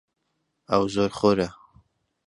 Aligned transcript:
ئەو 0.69 0.83
زۆرخۆرە. 0.93 1.47